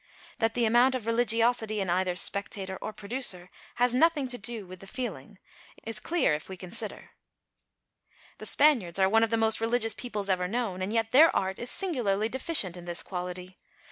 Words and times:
That 0.39 0.55
the 0.55 0.65
amount 0.65 0.95
of 0.95 1.05
religiosity 1.05 1.79
in 1.79 1.87
either 1.87 2.15
spectator 2.15 2.75
or 2.81 2.91
producer 2.91 3.51
has 3.75 3.93
nothing 3.93 4.27
to 4.29 4.37
do 4.39 4.65
with 4.65 4.79
the 4.79 4.87
feeling 4.87 5.37
is 5.83 5.99
clear 5.99 6.33
if 6.33 6.49
we 6.49 6.57
consider. 6.57 7.11
The 8.39 8.47
Spaniards 8.47 8.97
are 8.97 9.07
one 9.07 9.21
of 9.21 9.29
the 9.29 9.37
most 9.37 9.61
religious 9.61 9.93
peoples 9.93 10.27
ever 10.27 10.47
known, 10.47 10.81
and 10.81 10.91
yet 10.91 11.11
their 11.11 11.29
art 11.35 11.59
is 11.59 11.69
singularly 11.69 12.29
deficient 12.29 12.75
in 12.75 12.85
this 12.85 13.03
quality. 13.03 13.59